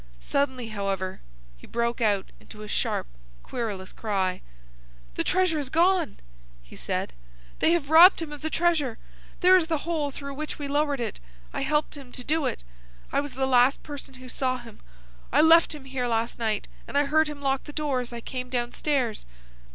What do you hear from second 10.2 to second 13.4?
which we lowered it. I helped him to do it! I was